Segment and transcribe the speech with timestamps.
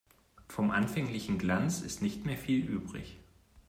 [0.47, 3.19] Vom anfänglichen Glanz ist nicht mehr viel übrig.